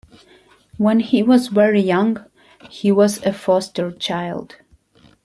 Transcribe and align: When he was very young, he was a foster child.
When 0.77 0.99
he 1.01 1.21
was 1.21 1.49
very 1.49 1.79
young, 1.79 2.25
he 2.71 2.91
was 2.91 3.23
a 3.23 3.31
foster 3.31 3.91
child. 3.91 4.55